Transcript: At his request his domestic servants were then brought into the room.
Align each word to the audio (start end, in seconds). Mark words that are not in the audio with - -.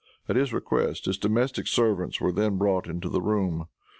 At 0.27 0.35
his 0.35 0.51
request 0.51 1.05
his 1.05 1.19
domestic 1.19 1.67
servants 1.67 2.19
were 2.19 2.31
then 2.31 2.57
brought 2.57 2.87
into 2.87 3.07
the 3.07 3.21
room. 3.21 3.67